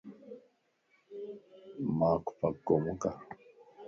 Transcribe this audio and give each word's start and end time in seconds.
مانک 1.97 2.23
پڪو 2.39 2.75
مَ 2.83 2.83
مڪر 2.85 3.13